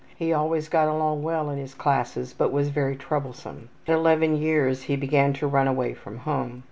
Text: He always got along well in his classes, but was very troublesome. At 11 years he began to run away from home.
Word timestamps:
He 0.17 0.33
always 0.33 0.67
got 0.67 0.87
along 0.87 1.21
well 1.21 1.51
in 1.51 1.59
his 1.59 1.75
classes, 1.75 2.33
but 2.33 2.51
was 2.51 2.69
very 2.69 2.95
troublesome. 2.95 3.69
At 3.87 3.93
11 3.93 4.37
years 4.37 4.81
he 4.81 4.95
began 4.95 5.31
to 5.33 5.45
run 5.45 5.67
away 5.67 5.93
from 5.93 6.17
home. 6.17 6.59